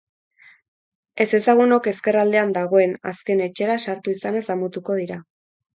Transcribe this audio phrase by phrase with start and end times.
[1.25, 5.25] Ezezagunok ezker aldean dagoen azken etxera sartu izanaz damutuko dira.